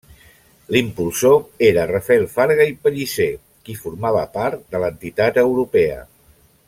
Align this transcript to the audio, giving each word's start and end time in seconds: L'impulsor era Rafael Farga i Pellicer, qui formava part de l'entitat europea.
L'impulsor 0.75 1.35
era 1.67 1.83
Rafael 1.91 2.25
Farga 2.37 2.67
i 2.71 2.73
Pellicer, 2.87 3.29
qui 3.67 3.77
formava 3.83 4.25
part 4.39 4.65
de 4.73 4.83
l'entitat 4.85 5.39
europea. 5.45 6.01